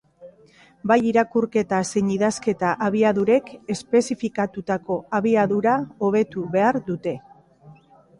[0.91, 5.75] Bai irakurketa zein idazketa abiadurek espezifikatutako abiadura
[6.09, 7.15] hobetu behar dute.